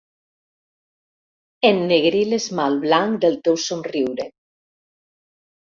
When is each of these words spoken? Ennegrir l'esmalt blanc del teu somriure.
Ennegrir 1.69 2.23
l'esmalt 2.31 2.81
blanc 2.87 3.21
del 3.27 3.39
teu 3.49 3.63
somriure. 3.67 4.29